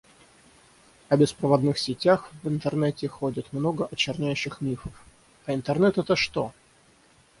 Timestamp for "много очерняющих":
3.53-4.59